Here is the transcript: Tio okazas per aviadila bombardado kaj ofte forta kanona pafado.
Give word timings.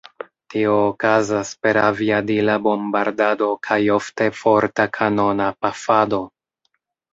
Tio 0.51 0.77
okazas 0.85 1.51
per 1.65 1.79
aviadila 1.81 2.55
bombardado 2.69 3.51
kaj 3.69 3.79
ofte 3.99 4.29
forta 4.41 4.89
kanona 4.99 5.53
pafado. 5.63 6.25